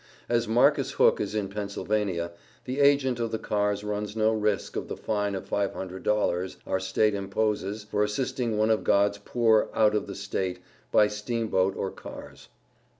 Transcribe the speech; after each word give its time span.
As 0.27 0.47
Marcus 0.47 0.93
Hook 0.93 1.21
is 1.21 1.35
in 1.35 1.47
Pennsylvania, 1.47 2.31
the 2.65 2.79
agent 2.79 3.19
of 3.19 3.29
the 3.31 3.37
cars 3.37 3.83
runs 3.83 4.15
no 4.15 4.33
risk 4.33 4.75
of 4.75 4.87
the 4.87 4.97
fine 4.97 5.35
of 5.35 5.45
five 5.45 5.73
hundred 5.75 6.01
dollars 6.01 6.57
our 6.65 6.79
State 6.79 7.13
imposes 7.13 7.83
for 7.83 8.03
assisting 8.03 8.57
one 8.57 8.71
of 8.71 8.83
God's 8.83 9.19
poor 9.19 9.69
out 9.75 9.93
of 9.93 10.07
the 10.07 10.15
State 10.15 10.57
by 10.91 11.07
steamboat 11.07 11.75
or 11.77 11.91
cars. 11.91 12.49